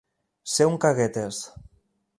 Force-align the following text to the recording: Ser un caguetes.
Ser 0.53 0.67
un 0.69 0.79
caguetes. 0.87 1.45